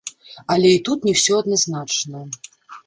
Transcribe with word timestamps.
Але 0.53 0.71
і 0.75 0.79
тут 0.89 1.05
не 1.11 1.15
ўсё 1.19 1.33
адназначна. 1.43 2.25